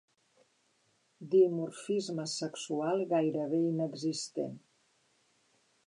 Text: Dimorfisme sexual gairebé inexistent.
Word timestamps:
Dimorfisme 1.33 2.25
sexual 2.33 3.05
gairebé 3.13 3.61
inexistent. 3.69 4.61